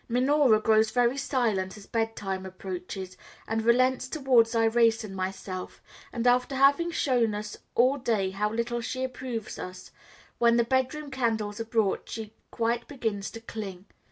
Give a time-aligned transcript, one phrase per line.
[0.09, 3.15] Minora grows very silent as bed time approaches,
[3.47, 5.79] and relents towards Irais and myself;
[6.11, 9.91] and, after having shown us all day how little she approves us,
[10.39, 13.85] when the bedroom candles are brought she quite begins to cling.